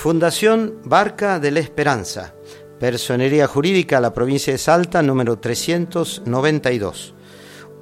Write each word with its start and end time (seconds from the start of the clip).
Fundación 0.00 0.80
Barca 0.82 1.38
de 1.38 1.50
la 1.50 1.60
Esperanza, 1.60 2.32
Personería 2.78 3.46
Jurídica, 3.46 4.00
la 4.00 4.14
provincia 4.14 4.50
de 4.50 4.58
Salta, 4.58 5.02
número 5.02 5.38
392. 5.38 7.14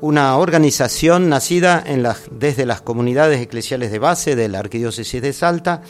Una 0.00 0.36
organización 0.36 1.28
nacida 1.28 1.84
desde 2.32 2.66
las 2.66 2.80
comunidades 2.80 3.40
eclesiales 3.40 3.92
de 3.92 4.00
base 4.00 4.34
de 4.34 4.48
la 4.48 4.58
Arquidiócesis 4.58 5.22
de 5.22 5.32
Salta 5.32 5.82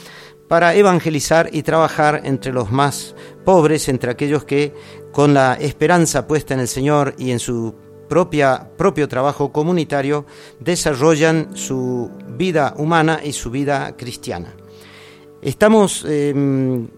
para 0.48 0.74
evangelizar 0.74 1.48
y 1.50 1.62
trabajar 1.62 2.20
entre 2.24 2.52
los 2.52 2.70
más 2.70 3.14
pobres, 3.46 3.88
entre 3.88 4.10
aquellos 4.10 4.44
que, 4.44 4.74
con 5.12 5.32
la 5.32 5.54
esperanza 5.54 6.26
puesta 6.26 6.52
en 6.52 6.60
el 6.60 6.68
Señor 6.68 7.14
y 7.16 7.30
en 7.30 7.38
su 7.38 7.74
propia, 8.06 8.68
propio 8.76 9.08
trabajo 9.08 9.50
comunitario, 9.50 10.26
desarrollan 10.60 11.56
su 11.56 12.10
vida 12.36 12.74
humana 12.76 13.20
y 13.24 13.32
su 13.32 13.50
vida 13.50 13.96
cristiana. 13.96 14.54
Estamos 15.40 16.04
em, 16.04 16.88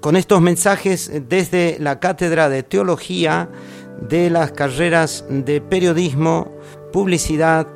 con 0.00 0.16
estos 0.16 0.42
mensajes 0.42 1.10
desde 1.28 1.78
la 1.80 1.98
Cátedra 1.98 2.50
de 2.50 2.62
Teología 2.62 3.48
de 4.06 4.28
las 4.28 4.52
carreras 4.52 5.24
de 5.30 5.62
Periodismo, 5.62 6.52
Publicidad 6.92 7.66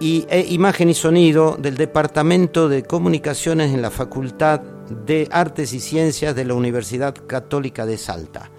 y, 0.00 0.26
e 0.28 0.46
Imagen 0.48 0.90
y 0.90 0.94
Sonido 0.94 1.56
del 1.60 1.76
Departamento 1.76 2.68
de 2.68 2.82
Comunicaciones 2.82 3.72
en 3.72 3.82
la 3.82 3.92
Facultad 3.92 4.62
de 5.06 5.28
Artes 5.30 5.72
y 5.72 5.78
Ciencias 5.78 6.34
de 6.34 6.44
la 6.44 6.54
Universidad 6.54 7.14
Católica 7.28 7.86
de 7.86 7.98
Salta. 7.98 8.50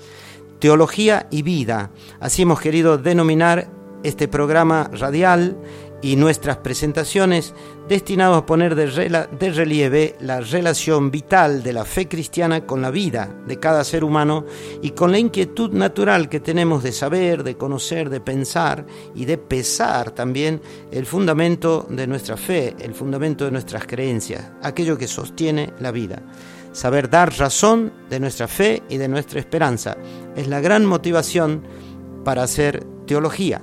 Teología 0.60 1.28
y 1.30 1.42
Vida, 1.42 1.92
así 2.22 2.44
hemos 2.44 2.62
querido 2.62 2.98
denominar 2.98 3.68
este 4.04 4.30
programa 4.30 4.90
radial 4.94 5.58
y 6.04 6.18
nuestras 6.18 6.58
presentaciones 6.58 7.54
destinados 7.88 8.38
a 8.38 8.46
poner 8.46 8.76
de, 8.76 9.52
relieve 9.52 10.16
la 10.20 10.42
relación 10.42 11.10
vital 11.10 11.64
de 11.64 11.72
la 11.72 11.86
fe 11.86 12.10
cristiana 12.10 12.66
con 12.66 12.82
la 12.82 12.92
vida 12.92 13.34
de 13.48 13.58
cada 13.58 13.86
ser 13.86 14.04
humano 14.04 14.46
y 14.82 14.92
con 14.92 15.14
la 15.14 15.18
inquietud 15.18 15.72
natural 15.72 16.28
que 16.28 16.42
tenemos 16.42 16.84
de 16.84 16.92
saber, 16.92 17.44
de 17.44 17.56
conocer, 17.56 18.10
de 18.10 18.20
pensar 18.20 18.86
y 19.16 19.24
de 19.24 19.38
pesar 19.38 20.12
también 20.12 20.62
el 20.92 21.06
fundamento 21.06 21.88
de 21.90 22.06
nuestra 22.06 22.36
fe, 22.36 22.76
el 22.80 22.94
fundamento 22.94 23.46
de 23.46 23.52
nuestras 23.52 23.88
creencias, 23.88 24.52
aquello 24.62 24.98
que 24.98 25.08
sostiene 25.08 25.74
la 25.80 25.92
vida. 25.92 26.22
Saber 26.74 27.10
dar 27.10 27.34
razón 27.38 27.94
de 28.10 28.20
nuestra 28.20 28.50
fe 28.50 28.84
y 28.90 28.98
de 28.98 29.08
nuestra 29.08 29.40
esperanza 29.40 29.96
es 30.36 30.50
la 30.50 30.60
gran 30.60 30.86
motivación 30.86 31.64
para 32.26 32.44
hacer 32.44 32.86
teología 33.06 33.62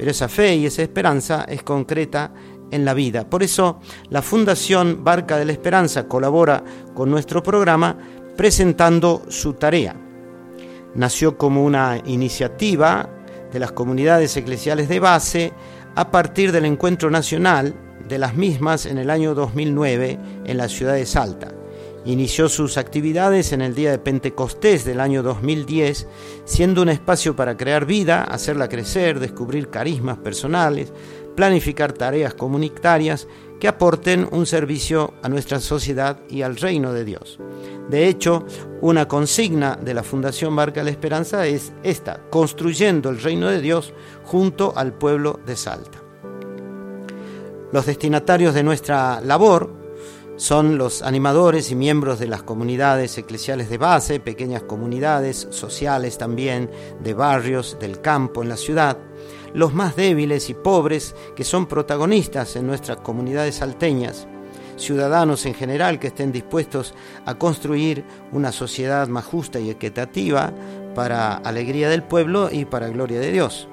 pero 0.00 0.12
esa 0.12 0.30
fe 0.30 0.56
y 0.56 0.64
esa 0.64 0.80
esperanza 0.80 1.44
es 1.46 1.62
concreta 1.62 2.32
en 2.70 2.86
la 2.86 2.94
vida. 2.94 3.28
Por 3.28 3.42
eso 3.42 3.80
la 4.08 4.22
Fundación 4.22 5.04
Barca 5.04 5.36
de 5.36 5.44
la 5.44 5.52
Esperanza 5.52 6.08
colabora 6.08 6.64
con 6.94 7.10
nuestro 7.10 7.42
programa 7.42 7.98
presentando 8.34 9.24
su 9.28 9.52
tarea. 9.52 9.94
Nació 10.94 11.36
como 11.36 11.62
una 11.62 12.00
iniciativa 12.06 13.10
de 13.52 13.58
las 13.58 13.72
comunidades 13.72 14.34
eclesiales 14.38 14.88
de 14.88 15.00
base 15.00 15.52
a 15.94 16.10
partir 16.10 16.50
del 16.50 16.64
encuentro 16.64 17.10
nacional 17.10 17.74
de 18.08 18.16
las 18.16 18.34
mismas 18.34 18.86
en 18.86 18.96
el 18.96 19.10
año 19.10 19.34
2009 19.34 20.18
en 20.46 20.56
la 20.56 20.70
ciudad 20.70 20.94
de 20.94 21.04
Salta. 21.04 21.59
Inició 22.06 22.48
sus 22.48 22.78
actividades 22.78 23.52
en 23.52 23.60
el 23.60 23.74
día 23.74 23.90
de 23.90 23.98
Pentecostés 23.98 24.86
del 24.86 25.00
año 25.00 25.22
2010, 25.22 26.06
siendo 26.44 26.80
un 26.80 26.88
espacio 26.88 27.36
para 27.36 27.58
crear 27.58 27.84
vida, 27.84 28.24
hacerla 28.24 28.70
crecer, 28.70 29.20
descubrir 29.20 29.68
carismas 29.68 30.16
personales, 30.16 30.94
planificar 31.36 31.92
tareas 31.92 32.32
comunitarias 32.32 33.28
que 33.60 33.68
aporten 33.68 34.26
un 34.32 34.46
servicio 34.46 35.12
a 35.22 35.28
nuestra 35.28 35.60
sociedad 35.60 36.20
y 36.30 36.40
al 36.40 36.56
reino 36.56 36.94
de 36.94 37.04
Dios. 37.04 37.38
De 37.90 38.08
hecho, 38.08 38.46
una 38.80 39.06
consigna 39.06 39.76
de 39.76 39.92
la 39.92 40.02
Fundación 40.02 40.56
Barca 40.56 40.82
la 40.82 40.90
Esperanza 40.90 41.46
es 41.46 41.72
esta, 41.82 42.22
construyendo 42.30 43.10
el 43.10 43.20
reino 43.20 43.48
de 43.48 43.60
Dios 43.60 43.92
junto 44.24 44.72
al 44.74 44.94
pueblo 44.94 45.38
de 45.44 45.54
Salta. 45.54 45.98
Los 47.72 47.84
destinatarios 47.84 48.54
de 48.54 48.62
nuestra 48.62 49.20
labor 49.20 49.79
son 50.40 50.78
los 50.78 51.02
animadores 51.02 51.70
y 51.70 51.74
miembros 51.74 52.18
de 52.18 52.26
las 52.26 52.42
comunidades 52.42 53.18
eclesiales 53.18 53.68
de 53.68 53.76
base, 53.76 54.20
pequeñas 54.20 54.62
comunidades 54.62 55.46
sociales 55.50 56.16
también, 56.16 56.70
de 57.04 57.12
barrios, 57.12 57.76
del 57.78 58.00
campo, 58.00 58.42
en 58.42 58.48
la 58.48 58.56
ciudad, 58.56 58.96
los 59.52 59.74
más 59.74 59.96
débiles 59.96 60.48
y 60.48 60.54
pobres 60.54 61.14
que 61.36 61.44
son 61.44 61.66
protagonistas 61.66 62.56
en 62.56 62.66
nuestras 62.66 62.96
comunidades 63.02 63.56
salteñas, 63.56 64.26
ciudadanos 64.78 65.44
en 65.44 65.52
general 65.52 66.00
que 66.00 66.06
estén 66.06 66.32
dispuestos 66.32 66.94
a 67.26 67.34
construir 67.34 68.02
una 68.32 68.50
sociedad 68.50 69.08
más 69.08 69.26
justa 69.26 69.60
y 69.60 69.68
equitativa 69.68 70.54
para 70.94 71.34
alegría 71.34 71.90
del 71.90 72.02
pueblo 72.02 72.48
y 72.50 72.64
para 72.64 72.88
gloria 72.88 73.20
de 73.20 73.30
Dios. 73.30 73.68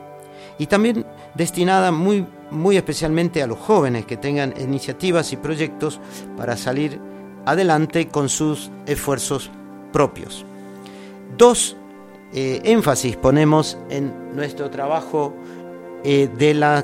Y 0.57 0.67
también 0.67 1.05
destinada 1.35 1.91
muy 1.91 2.25
muy 2.51 2.77
especialmente 2.77 3.43
a 3.43 3.47
los 3.47 3.59
jóvenes 3.59 4.05
que 4.05 4.17
tengan 4.17 4.53
iniciativas 4.59 5.33
y 5.33 5.37
proyectos 5.37 5.99
para 6.37 6.55
salir 6.57 6.99
adelante 7.45 8.07
con 8.07 8.29
sus 8.29 8.71
esfuerzos 8.85 9.49
propios. 9.91 10.45
Dos 11.37 11.75
eh, 12.33 12.61
énfasis 12.63 13.15
ponemos 13.15 13.77
en 13.89 14.35
nuestro 14.35 14.69
trabajo 14.69 15.33
eh, 16.03 16.29
de 16.37 16.53
la 16.53 16.83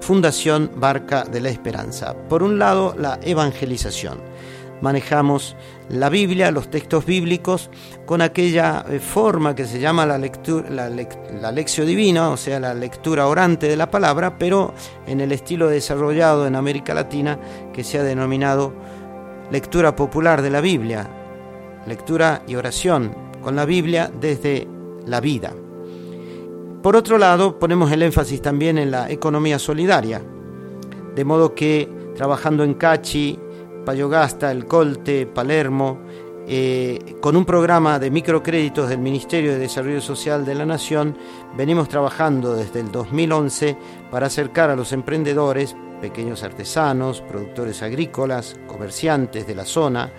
Fundación 0.00 0.70
Barca 0.76 1.24
de 1.24 1.40
la 1.40 1.48
Esperanza. 1.48 2.14
Por 2.28 2.42
un 2.42 2.58
lado, 2.58 2.94
la 2.98 3.18
evangelización 3.22 4.18
manejamos 4.80 5.56
la 5.88 6.08
Biblia, 6.08 6.50
los 6.50 6.70
textos 6.70 7.06
bíblicos, 7.06 7.70
con 8.04 8.22
aquella 8.22 8.84
eh, 8.88 8.98
forma 8.98 9.54
que 9.54 9.64
se 9.66 9.80
llama 9.80 10.06
la, 10.06 10.18
lectura, 10.18 10.68
la, 10.70 11.52
lección 11.52 11.86
divina, 11.86 12.30
o 12.30 12.36
sea, 12.36 12.60
la 12.60 12.74
lectura 12.74 13.26
orante 13.26 13.68
de 13.68 13.76
la 13.76 13.90
palabra, 13.90 14.38
pero 14.38 14.74
en 15.06 15.20
el 15.20 15.32
estilo 15.32 15.68
desarrollado 15.68 16.46
en 16.46 16.56
América 16.56 16.94
Latina 16.94 17.38
que 17.72 17.84
se 17.84 17.98
ha 17.98 18.02
denominado 18.02 18.74
lectura 19.50 19.94
popular 19.94 20.42
de 20.42 20.50
la 20.50 20.60
Biblia, 20.60 21.08
lectura 21.86 22.42
y 22.46 22.56
oración 22.56 23.14
con 23.42 23.54
la 23.54 23.64
Biblia 23.64 24.10
desde 24.20 24.66
la 25.06 25.20
vida. 25.20 25.52
Por 26.82 26.96
otro 26.96 27.18
lado, 27.18 27.58
ponemos 27.58 27.90
el 27.90 28.02
énfasis 28.02 28.42
también 28.42 28.78
en 28.78 28.90
la 28.90 29.10
economía 29.10 29.58
solidaria, 29.58 30.22
de 31.14 31.24
modo 31.24 31.54
que 31.54 31.88
trabajando 32.14 32.64
en 32.64 32.74
Cachi, 32.74 33.38
Payogasta, 33.86 34.50
El 34.50 34.66
Colte, 34.66 35.26
Palermo, 35.26 36.00
eh, 36.48 37.16
con 37.20 37.36
un 37.36 37.44
programa 37.44 37.98
de 37.98 38.10
microcréditos 38.10 38.88
del 38.88 38.98
Ministerio 38.98 39.52
de 39.52 39.58
Desarrollo 39.58 40.00
Social 40.00 40.44
de 40.44 40.54
la 40.54 40.66
Nación, 40.66 41.16
venimos 41.56 41.88
trabajando 41.88 42.54
desde 42.54 42.80
el 42.80 42.92
2011 42.92 43.76
para 44.10 44.26
acercar 44.26 44.70
a 44.70 44.76
los 44.76 44.92
emprendedores, 44.92 45.74
pequeños 46.00 46.42
artesanos, 46.42 47.20
productores 47.22 47.80
agrícolas, 47.82 48.56
comerciantes 48.66 49.46
de 49.46 49.54
la 49.54 49.64
zona, 49.64 50.10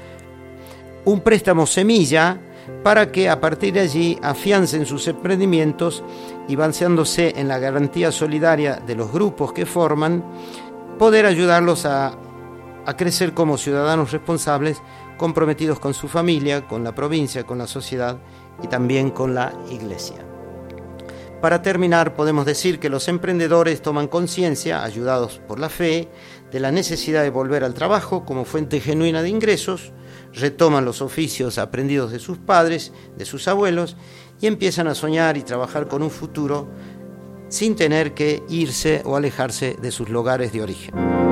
un 1.05 1.21
préstamo 1.21 1.65
semilla 1.65 2.39
para 2.83 3.11
que 3.11 3.29
a 3.29 3.39
partir 3.39 3.73
de 3.73 3.81
allí 3.81 4.17
afiancen 4.21 4.85
sus 4.85 5.07
emprendimientos 5.07 6.03
y 6.47 6.55
baseándose 6.55 7.33
en 7.37 7.47
la 7.47 7.59
garantía 7.59 8.11
solidaria 8.11 8.81
de 8.85 8.95
los 8.95 9.11
grupos 9.11 9.53
que 9.53 9.65
forman, 9.65 10.23
poder 10.97 11.25
ayudarlos 11.25 11.85
a 11.85 12.17
a 12.87 12.95
crecer 12.95 13.33
como 13.33 13.57
ciudadanos 13.57 14.13
responsables, 14.13 14.81
comprometidos 15.17 15.77
con 15.77 15.93
su 15.93 16.07
familia, 16.07 16.65
con 16.65 16.85
la 16.85 16.95
provincia, 16.95 17.45
con 17.45 17.57
la 17.57 17.67
sociedad 17.67 18.17
y 18.63 18.67
también 18.67 19.11
con 19.11 19.35
la 19.35 19.51
iglesia. 19.69 20.25
Para 21.41 21.61
terminar, 21.61 22.15
podemos 22.15 22.45
decir 22.45 22.79
que 22.79 22.89
los 22.89 23.09
emprendedores 23.09 23.81
toman 23.81 24.07
conciencia, 24.07 24.85
ayudados 24.85 25.41
por 25.47 25.59
la 25.59 25.67
fe, 25.67 26.07
de 26.49 26.61
la 26.61 26.71
necesidad 26.71 27.23
de 27.23 27.29
volver 27.29 27.65
al 27.65 27.73
trabajo 27.73 28.23
como 28.23 28.45
fuente 28.45 28.79
genuina 28.79 29.21
de 29.21 29.29
ingresos, 29.29 29.91
retoman 30.33 30.85
los 30.85 31.01
oficios 31.01 31.57
aprendidos 31.57 32.13
de 32.13 32.19
sus 32.19 32.37
padres, 32.37 32.93
de 33.17 33.25
sus 33.25 33.49
abuelos, 33.49 33.97
y 34.39 34.47
empiezan 34.47 34.87
a 34.87 34.95
soñar 34.95 35.35
y 35.35 35.43
trabajar 35.43 35.89
con 35.89 36.03
un 36.03 36.09
futuro 36.09 36.69
sin 37.49 37.75
tener 37.75 38.13
que 38.13 38.43
irse 38.47 39.01
o 39.03 39.17
alejarse 39.17 39.75
de 39.81 39.91
sus 39.91 40.07
lugares 40.07 40.53
de 40.53 40.61
origen. 40.61 41.26